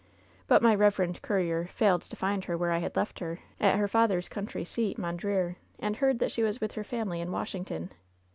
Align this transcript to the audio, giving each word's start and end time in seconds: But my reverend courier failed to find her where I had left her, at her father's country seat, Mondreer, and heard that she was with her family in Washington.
But 0.47 0.63
my 0.63 0.73
reverend 0.73 1.21
courier 1.21 1.67
failed 1.67 2.01
to 2.01 2.15
find 2.15 2.45
her 2.45 2.57
where 2.57 2.71
I 2.71 2.79
had 2.79 2.95
left 2.95 3.19
her, 3.19 3.37
at 3.59 3.77
her 3.77 3.87
father's 3.87 4.29
country 4.29 4.65
seat, 4.65 4.97
Mondreer, 4.97 5.57
and 5.77 5.95
heard 5.97 6.17
that 6.17 6.31
she 6.31 6.41
was 6.41 6.59
with 6.59 6.71
her 6.71 6.83
family 6.83 7.21
in 7.21 7.31
Washington. 7.31 7.91